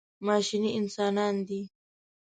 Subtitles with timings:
[0.27, 1.61] ماشیني انسانان دي.